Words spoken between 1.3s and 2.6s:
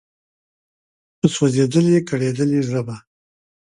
سوزیدلي، کړیدلي